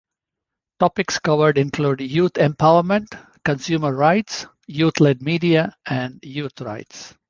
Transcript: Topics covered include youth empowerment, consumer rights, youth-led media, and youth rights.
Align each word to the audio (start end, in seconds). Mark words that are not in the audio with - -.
Topics 0.79 1.19
covered 1.19 1.59
include 1.59 2.01
youth 2.01 2.33
empowerment, 2.33 3.05
consumer 3.45 3.93
rights, 3.93 4.47
youth-led 4.65 5.21
media, 5.21 5.75
and 5.85 6.19
youth 6.23 6.59
rights. 6.61 7.13